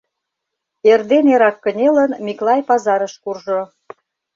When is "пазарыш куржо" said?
2.69-3.61